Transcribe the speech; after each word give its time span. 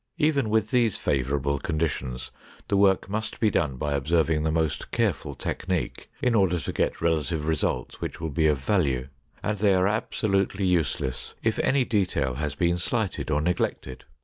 Even 0.17 0.49
with 0.49 0.71
these 0.71 0.97
favorable 0.97 1.59
conditions, 1.59 2.31
the 2.69 2.75
work 2.75 3.07
must 3.07 3.39
be 3.39 3.51
done 3.51 3.75
by 3.77 3.93
observing 3.93 4.41
the 4.41 4.51
most 4.51 4.89
careful 4.89 5.35
technique 5.35 6.09
in 6.23 6.33
order 6.33 6.59
to 6.59 6.73
get 6.73 7.01
relative 7.01 7.45
results, 7.45 8.01
which 8.01 8.19
will 8.19 8.31
be 8.31 8.47
of 8.47 8.57
value, 8.57 9.09
and 9.43 9.59
they 9.59 9.75
are 9.75 9.87
absolutely 9.87 10.65
useless 10.65 11.35
if 11.43 11.59
any 11.59 11.85
detail 11.85 12.33
has 12.33 12.55
been 12.55 12.79
slighted 12.79 13.29
or 13.29 13.41
neglected. 13.43 14.03